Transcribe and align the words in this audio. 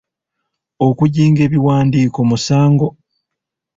Okujinga 0.87 1.41
ebiwandiiko 1.47 2.19
musango. 2.29 2.87